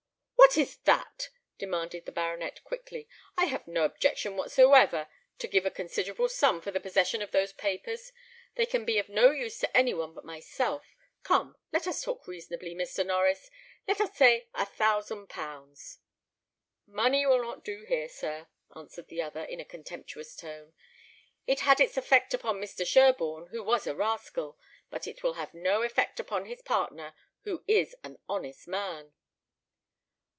[0.51, 3.07] "What is that?" demanded the baronet, quickly;
[3.37, 5.07] "I have no objection whatsoever
[5.39, 8.11] to give a considerable sum for the possession of those papers.
[8.55, 10.85] They can be of no use to any one but myself.
[11.23, 13.05] Come, let us talk reasonably, Mr.
[13.05, 13.49] Norries
[13.87, 15.99] let us say a thousand pounds."
[16.85, 20.73] "Money will not do, here, sir," answered the other, in a contemptuous tone;
[21.47, 22.85] "it had its effect upon Mr.
[22.85, 24.59] Sherborne, who was a rascal;
[24.89, 27.13] but it will have no effect upon his partner,
[27.45, 29.13] who is an honest man."